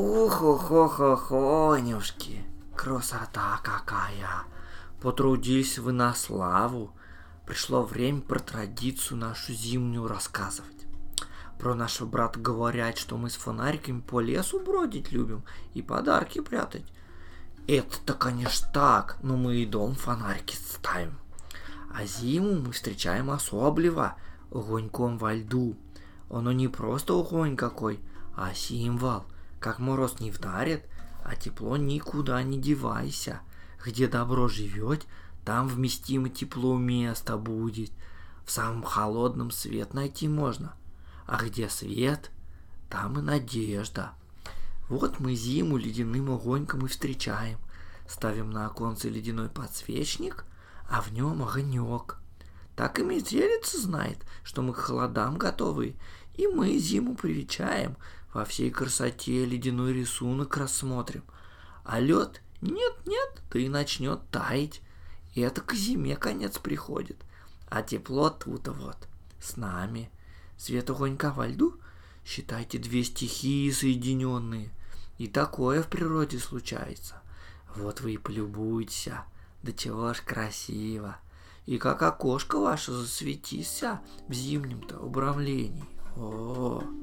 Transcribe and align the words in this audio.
Ухо-хо-хо-хонюшки, 0.00 2.42
красота 2.74 3.60
какая! 3.62 4.44
Потрудились 5.02 5.78
вы 5.78 5.92
на 5.92 6.14
славу. 6.14 6.94
Пришло 7.44 7.82
время 7.82 8.22
про 8.22 8.38
традицию 8.38 9.18
нашу 9.18 9.52
зимнюю 9.52 10.08
рассказывать. 10.08 10.86
Про 11.58 11.74
нашего 11.74 12.08
брата 12.08 12.40
говорят, 12.40 12.96
что 12.96 13.18
мы 13.18 13.28
с 13.28 13.34
фонариками 13.34 14.00
по 14.00 14.20
лесу 14.20 14.58
бродить 14.58 15.12
любим 15.12 15.44
и 15.74 15.82
подарки 15.82 16.40
прятать. 16.40 16.86
Это-то, 17.68 18.14
конечно, 18.14 18.68
так, 18.72 19.18
но 19.22 19.36
мы 19.36 19.56
и 19.56 19.66
дом 19.66 19.94
фонарики 19.94 20.56
ставим. 20.56 21.18
А 21.94 22.06
зиму 22.06 22.54
мы 22.54 22.72
встречаем 22.72 23.30
особливо, 23.30 24.14
огоньком 24.50 25.18
во 25.18 25.34
льду. 25.34 25.76
Оно 26.30 26.52
не 26.52 26.68
просто 26.68 27.20
огонь 27.20 27.54
какой, 27.54 28.00
а 28.34 28.54
символ. 28.54 29.26
Как 29.60 29.78
мороз 29.78 30.20
не 30.20 30.30
вдарит, 30.30 30.86
а 31.22 31.36
тепло 31.36 31.76
никуда 31.76 32.42
не 32.42 32.58
девайся. 32.58 33.40
Где 33.84 34.08
добро 34.08 34.48
живет, 34.48 35.06
там 35.44 35.68
вместимо 35.68 36.30
тепло 36.30 36.76
место 36.76 37.36
будет. 37.36 37.92
В 38.44 38.50
самом 38.50 38.82
холодном 38.82 39.50
свет 39.50 39.94
найти 39.94 40.28
можно. 40.28 40.74
А 41.26 41.36
где 41.44 41.68
свет, 41.68 42.30
там 42.88 43.18
и 43.18 43.22
надежда. 43.22 44.12
Вот 44.88 45.20
мы 45.20 45.34
зиму 45.34 45.76
ледяным 45.76 46.32
огоньком 46.32 46.86
и 46.86 46.88
встречаем. 46.88 47.58
Ставим 48.08 48.50
на 48.50 48.66
оконце 48.66 49.08
ледяной 49.08 49.48
подсвечник, 49.48 50.44
а 50.88 51.00
в 51.00 51.12
нем 51.12 51.42
огонек. 51.42 52.16
Так 52.74 52.98
и 52.98 53.02
метелица 53.02 53.78
знает, 53.78 54.18
что 54.42 54.62
мы 54.62 54.72
к 54.72 54.78
холодам 54.78 55.36
готовы, 55.36 55.96
и 56.34 56.46
мы 56.46 56.78
зиму 56.78 57.14
привечаем, 57.14 57.96
во 58.32 58.44
всей 58.44 58.70
красоте 58.70 59.44
ледяной 59.44 59.92
рисунок 59.92 60.56
рассмотрим. 60.56 61.24
А 61.84 61.98
лед 61.98 62.42
нет-нет, 62.60 63.42
да 63.50 63.58
и 63.58 63.68
начнет 63.68 64.20
таять. 64.30 64.80
И 65.34 65.40
это 65.40 65.60
к 65.60 65.74
зиме 65.74 66.16
конец 66.16 66.58
приходит. 66.58 67.16
А 67.68 67.82
тепло 67.82 68.30
тут 68.30 68.68
вот, 68.68 68.96
с 69.40 69.56
нами. 69.56 70.10
Свет 70.56 70.90
огонька 70.90 71.32
во 71.32 71.46
льду, 71.46 71.80
считайте, 72.24 72.78
две 72.78 73.02
стихии 73.04 73.70
соединенные. 73.70 74.70
И 75.18 75.26
такое 75.26 75.82
в 75.82 75.88
природе 75.88 76.38
случается. 76.38 77.22
Вот 77.76 78.00
вы 78.00 78.14
и 78.14 78.18
полюбуйтесь, 78.18 79.08
да 79.62 79.72
чего 79.72 80.12
ж 80.12 80.20
красиво. 80.20 81.16
И 81.66 81.78
как 81.78 82.02
окошко 82.02 82.58
ваше 82.58 82.92
засветися 82.92 84.00
в 84.28 84.32
зимнем-то 84.32 84.98
убравлении. 84.98 85.86
哦。 86.16 86.99